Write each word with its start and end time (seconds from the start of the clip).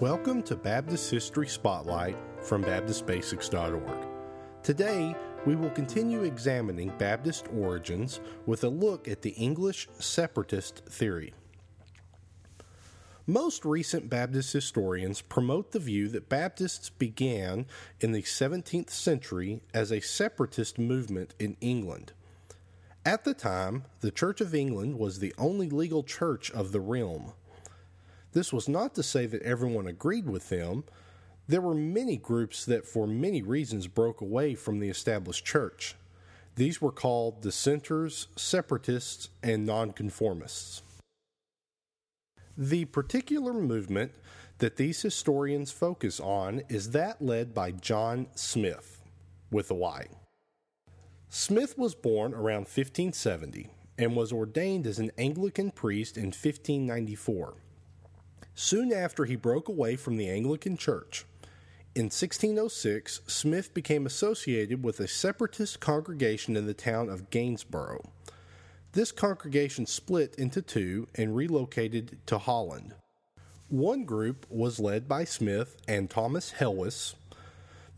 Welcome 0.00 0.42
to 0.42 0.56
Baptist 0.56 1.10
History 1.10 1.48
Spotlight 1.48 2.18
from 2.42 2.62
BaptistBasics.org. 2.62 4.06
Today, 4.62 5.16
we 5.46 5.56
will 5.56 5.70
continue 5.70 6.24
examining 6.24 6.92
Baptist 6.98 7.46
origins 7.50 8.20
with 8.44 8.62
a 8.64 8.68
look 8.68 9.08
at 9.08 9.22
the 9.22 9.30
English 9.30 9.88
separatist 9.98 10.84
theory. 10.84 11.32
Most 13.26 13.64
recent 13.64 14.10
Baptist 14.10 14.52
historians 14.52 15.22
promote 15.22 15.72
the 15.72 15.78
view 15.78 16.08
that 16.08 16.28
Baptists 16.28 16.90
began 16.90 17.64
in 17.98 18.12
the 18.12 18.20
17th 18.20 18.90
century 18.90 19.62
as 19.72 19.90
a 19.90 20.00
separatist 20.00 20.78
movement 20.78 21.34
in 21.38 21.56
England. 21.62 22.12
At 23.06 23.24
the 23.24 23.32
time, 23.32 23.84
the 24.00 24.10
Church 24.10 24.42
of 24.42 24.54
England 24.54 24.98
was 24.98 25.20
the 25.20 25.32
only 25.38 25.70
legal 25.70 26.02
church 26.02 26.50
of 26.50 26.72
the 26.72 26.80
realm. 26.80 27.32
This 28.36 28.52
was 28.52 28.68
not 28.68 28.94
to 28.96 29.02
say 29.02 29.24
that 29.24 29.40
everyone 29.44 29.86
agreed 29.86 30.28
with 30.28 30.50
them. 30.50 30.84
There 31.48 31.62
were 31.62 31.74
many 31.74 32.18
groups 32.18 32.66
that, 32.66 32.86
for 32.86 33.06
many 33.06 33.40
reasons, 33.40 33.86
broke 33.86 34.20
away 34.20 34.54
from 34.54 34.78
the 34.78 34.90
established 34.90 35.46
church. 35.46 35.94
These 36.54 36.82
were 36.82 36.92
called 36.92 37.40
dissenters, 37.40 38.28
separatists, 38.36 39.30
and 39.42 39.64
nonconformists. 39.64 40.82
The 42.58 42.84
particular 42.84 43.54
movement 43.54 44.12
that 44.58 44.76
these 44.76 45.00
historians 45.00 45.72
focus 45.72 46.20
on 46.20 46.60
is 46.68 46.90
that 46.90 47.22
led 47.22 47.54
by 47.54 47.70
John 47.70 48.26
Smyth, 48.34 49.00
with 49.50 49.70
a 49.70 49.74
Y. 49.74 50.08
Smyth 51.30 51.78
was 51.78 51.94
born 51.94 52.34
around 52.34 52.66
1570 52.68 53.70
and 53.96 54.14
was 54.14 54.30
ordained 54.30 54.86
as 54.86 54.98
an 54.98 55.10
Anglican 55.16 55.70
priest 55.70 56.18
in 56.18 56.24
1594 56.24 57.54
soon 58.56 58.92
after 58.92 59.26
he 59.26 59.36
broke 59.36 59.68
away 59.68 59.94
from 59.94 60.16
the 60.16 60.28
Anglican 60.28 60.76
Church. 60.76 61.24
In 61.94 62.06
1606, 62.06 63.20
Smyth 63.26 63.72
became 63.72 64.04
associated 64.04 64.82
with 64.82 64.98
a 64.98 65.06
separatist 65.06 65.78
congregation 65.78 66.56
in 66.56 66.66
the 66.66 66.74
town 66.74 67.08
of 67.08 67.30
Gainsborough. 67.30 68.10
This 68.92 69.12
congregation 69.12 69.86
split 69.86 70.34
into 70.36 70.62
two 70.62 71.06
and 71.14 71.36
relocated 71.36 72.18
to 72.26 72.38
Holland. 72.38 72.94
One 73.68 74.04
group 74.04 74.46
was 74.48 74.80
led 74.80 75.06
by 75.06 75.24
Smyth 75.24 75.76
and 75.86 76.08
Thomas 76.08 76.54
Helwys. 76.58 77.14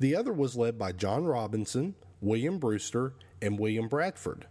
The 0.01 0.17
other 0.17 0.33
was 0.33 0.57
led 0.57 0.79
by 0.79 0.93
John 0.93 1.25
Robinson, 1.25 1.95
William 2.21 2.59
Brewster, 2.59 3.15
and 3.41 3.59
William 3.59 3.87
Bradford. 3.87 4.47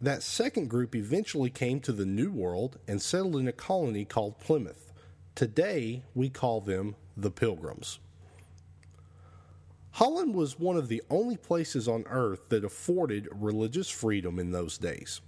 That 0.00 0.22
second 0.22 0.68
group 0.68 0.94
eventually 0.94 1.48
came 1.48 1.80
to 1.80 1.92
the 1.92 2.04
New 2.04 2.30
World 2.30 2.78
and 2.86 3.00
settled 3.00 3.36
in 3.36 3.48
a 3.48 3.52
colony 3.52 4.04
called 4.04 4.38
Plymouth. 4.38 4.92
Today, 5.36 6.02
we 6.14 6.30
call 6.30 6.62
them 6.62 6.96
the 7.14 7.30
Pilgrims. 7.30 7.98
Holland 9.90 10.34
was 10.34 10.58
one 10.58 10.78
of 10.78 10.88
the 10.88 11.02
only 11.10 11.36
places 11.36 11.86
on 11.86 12.06
earth 12.08 12.48
that 12.48 12.64
afforded 12.64 13.28
religious 13.30 13.90
freedom 13.90 14.38
in 14.38 14.50
those 14.50 14.78
days. 14.78 15.20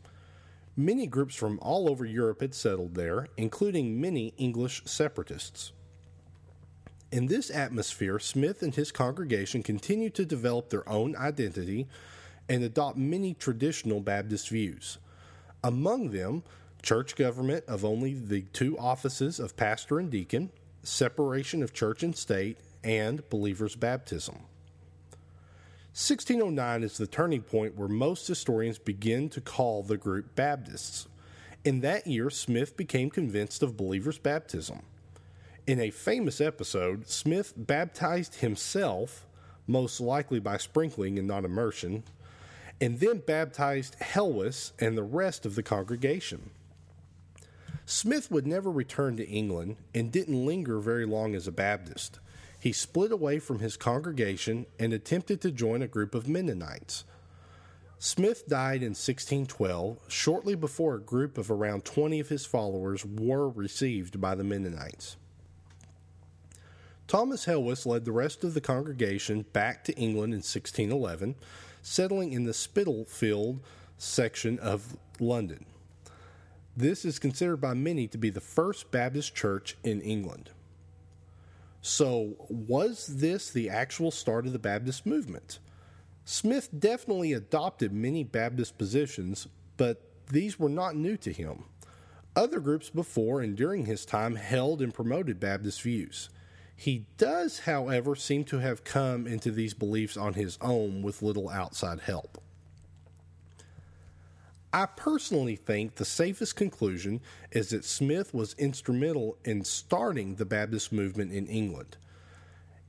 Many 0.75 1.06
groups 1.06 1.34
from 1.34 1.59
all 1.61 1.91
over 1.91 2.06
Europe 2.06 2.41
had 2.41 2.55
settled 2.55 2.95
there, 2.95 3.29
including 3.36 4.01
many 4.01 4.33
English 4.39 4.83
separatists. 4.86 5.73
In 7.12 7.27
this 7.27 7.51
atmosphere, 7.51 8.19
Smyth 8.19 8.62
and 8.62 8.75
his 8.75 8.91
congregation 8.91 9.62
continued 9.62 10.14
to 10.14 10.25
develop 10.25 10.70
their 10.70 10.89
own 10.89 11.17
identity 11.17 11.86
and 12.48 12.64
adopt 12.64 12.97
many 12.97 13.34
traditional 13.34 14.01
Baptist 14.01 14.48
views. 14.48 14.97
Among 15.62 16.12
them 16.12 16.45
church 16.83 17.17
government 17.17 17.65
of 17.67 17.84
only 17.84 18.15
the 18.15 18.43
two 18.53 18.79
offices 18.79 19.39
of 19.41 19.57
pastor 19.57 19.98
and 19.98 20.11
deacon, 20.11 20.51
separation 20.83 21.62
of 21.62 21.73
church 21.73 22.03
and 22.03 22.17
state, 22.17 22.59
and 22.85 23.29
believers' 23.29 23.77
baptism. 23.77 24.37
1609 25.92 26.85
is 26.85 26.97
the 26.97 27.07
turning 27.07 27.42
point 27.42 27.77
where 27.77 27.89
most 27.89 28.29
historians 28.29 28.79
begin 28.79 29.29
to 29.29 29.41
call 29.41 29.83
the 29.83 29.97
group 29.97 30.36
Baptists. 30.36 31.08
In 31.64 31.80
that 31.80 32.07
year, 32.07 32.30
Smyth 32.30 32.77
became 32.77 33.11
convinced 33.11 33.63
of 33.64 33.77
believers' 33.77 34.19
baptism. 34.19 34.83
In 35.67 35.81
a 35.81 35.91
famous 35.91 36.41
episode, 36.41 37.08
Smyth 37.08 37.52
baptized 37.57 38.36
himself, 38.36 39.27
most 39.67 40.01
likely 40.01 40.39
by 40.39 40.57
sprinkling 40.57 41.19
and 41.19 41.27
not 41.27 41.45
immersion, 41.45 42.05
and 42.81 43.01
then 43.01 43.19
baptized 43.19 43.97
Helwys 43.98 44.73
and 44.79 44.97
the 44.97 45.02
rest 45.02 45.45
of 45.45 45.57
the 45.57 45.63
congregation. 45.63 46.51
Smyth 47.89 48.31
would 48.31 48.47
never 48.47 48.71
return 48.71 49.17
to 49.17 49.27
England 49.27 49.77
and 49.95 50.13
didn't 50.13 50.45
linger 50.45 50.79
very 50.79 51.07
long 51.07 51.35
as 51.35 51.47
a 51.49 51.53
Baptist. 51.53 52.21
He 52.61 52.71
split 52.71 53.11
away 53.11 53.39
from 53.39 53.61
his 53.61 53.79
congregation 53.79 54.67
and 54.79 54.93
attempted 54.93 55.41
to 55.41 55.51
join 55.51 55.81
a 55.81 55.89
group 55.89 56.15
of 56.15 56.29
Mennonites. 56.29 57.05
Smyth 57.99 58.47
died 58.47 58.83
in 58.83 58.91
1612, 58.91 60.01
shortly 60.07 60.55
before 60.55 60.97
a 60.97 61.01
group 61.01 61.39
of 61.39 61.51
around 61.51 61.87
20 61.87 62.21
of 62.21 62.29
his 62.29 62.45
followers 62.45 63.07
were 63.07 63.49
received 63.49 64.20
by 64.20 64.35
the 64.35 64.45
Mennonites. 64.45 65.17
Thomas 67.07 67.47
Helwys 67.47 67.87
led 67.87 68.05
the 68.05 68.13
rest 68.13 68.45
of 68.45 68.53
the 68.53 68.61
congregation 68.61 69.47
back 69.55 69.83
to 69.85 69.95
England 69.95 70.35
in 70.35 70.41
1611, 70.41 71.37
settling 71.81 72.35
in 72.35 72.45
the 72.45 72.53
Spitalfield 72.53 73.61
section 73.97 74.59
of 74.59 74.99
London. 75.19 75.65
This 76.78 77.05
is 77.05 77.18
considered 77.18 77.56
by 77.56 77.74
many 77.74 78.06
to 78.06 78.16
be 78.16 78.30
the 78.30 78.40
first 78.40 78.92
Baptist 78.92 79.34
church 79.34 79.77
in 79.83 80.00
England. 80.00 80.50
So, 81.83 82.36
was 82.48 83.08
this 83.08 83.50
the 83.50 83.68
actual 83.68 84.12
start 84.12 84.46
of 84.46 84.52
the 84.52 84.61
Baptist 84.61 85.05
movement? 85.05 85.58
Smyth 86.24 86.68
definitely 86.78 87.33
adopted 87.33 87.92
many 87.92 88.22
Baptist 88.22 88.78
positions, 88.78 89.48
but 89.77 90.00
these 90.30 90.61
were 90.61 90.68
not 90.68 90.94
new 90.94 91.16
to 91.16 91.33
him. 91.33 91.64
Other 92.36 92.61
groups 92.61 92.90
before 92.90 93.40
and 93.40 93.56
during 93.56 93.86
his 93.86 94.06
time 94.06 94.36
held 94.36 94.80
and 94.80 94.95
promoted 94.95 95.40
Baptist 95.40 95.83
views. 95.83 96.30
He 96.77 97.06
does, 97.16 97.58
however, 97.58 98.14
seem 98.14 98.45
to 98.45 98.60
have 98.60 98.84
come 98.84 99.27
into 99.27 99.50
these 99.50 99.74
beliefs 99.74 100.16
on 100.16 100.34
his 100.34 100.56
own 100.60 101.02
with 101.02 101.22
little 101.22 101.48
outside 101.48 101.98
help. 101.98 102.40
I 104.73 104.84
personally 104.84 105.56
think 105.56 105.95
the 105.95 106.05
safest 106.05 106.56
conclusion 106.56 107.20
is 107.52 107.70
that 107.70 107.86
Smyth 107.86 108.34
was 108.34 108.55
instrumental 108.58 109.39
in 109.45 109.64
starting 109.64 110.34
the 110.34 110.45
Baptist 110.45 110.92
movement 110.92 111.33
in 111.33 111.46
England. 111.46 111.96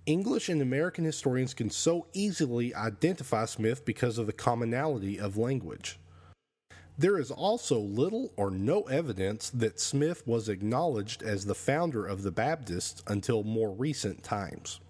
English 0.05 0.49
and 0.49 0.61
American 0.61 1.05
historians 1.05 1.53
can 1.53 1.69
so 1.69 2.07
easily 2.11 2.75
identify 2.75 3.45
Smyth 3.45 3.85
because 3.85 4.17
of 4.17 4.25
the 4.25 4.33
commonality 4.33 5.19
of 5.19 5.37
language. 5.37 5.99
There 6.97 7.17
is 7.17 7.31
also 7.31 7.79
little 7.79 8.33
or 8.35 8.51
no 8.51 8.81
evidence 8.83 9.49
that 9.51 9.79
Smyth 9.79 10.27
was 10.27 10.49
acknowledged 10.49 11.23
as 11.23 11.45
the 11.45 11.55
founder 11.55 12.05
of 12.05 12.23
the 12.23 12.31
Baptists 12.31 13.01
until 13.07 13.43
more 13.43 13.71
recent 13.71 14.21
times. 14.21 14.81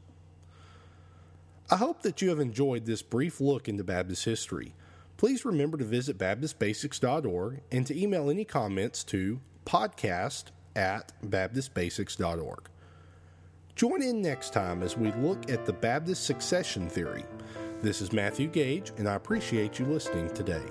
I 1.70 1.76
hope 1.76 2.02
that 2.02 2.20
you 2.20 2.30
have 2.30 2.40
enjoyed 2.40 2.86
this 2.88 3.04
brief 3.04 3.40
look 3.40 3.70
into 3.70 3.84
Baptist 3.84 4.26
history 4.26 4.74
please 5.20 5.44
remember 5.44 5.76
to 5.76 5.84
visit 5.84 6.18
BaptistBasics.org 6.18 7.60
and 7.74 7.86
to 7.86 8.02
email 8.02 8.30
any 8.30 8.46
comments 8.46 9.04
to 9.04 9.42
podcast 9.66 10.46
at 10.78 11.12
BaptistBasics.org. 11.30 12.70
Join 13.76 14.02
in 14.02 14.22
next 14.22 14.54
time 14.54 14.82
as 14.82 14.98
we 14.98 15.12
look 15.12 15.52
at 15.52 15.66
the 15.66 15.74
Baptist 15.74 16.24
succession 16.24 16.88
theory. 16.88 17.26
This 17.82 18.02
is 18.02 18.14
Matthew 18.14 18.48
Gage, 18.48 18.94
and 18.96 19.10
I 19.10 19.16
appreciate 19.16 19.78
you 19.78 19.86
listening 19.88 20.34
today. 20.34 20.64